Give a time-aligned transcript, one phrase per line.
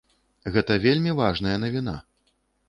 [0.55, 1.95] Гэта вельмі важная навіна.